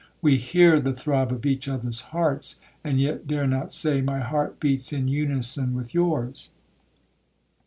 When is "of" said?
1.31-1.45